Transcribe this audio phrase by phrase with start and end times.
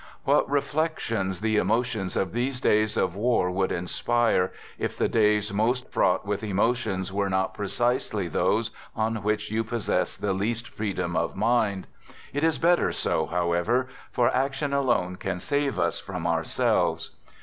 [0.23, 5.91] What reflections the emotions of these days of war would inspire, if the days most
[5.91, 11.35] fraught with emotions were not precisely those on which you possess the least freedom of
[11.35, 11.85] mind!
[12.33, 17.11] It is better so, however, for action alone can save us from ourselves.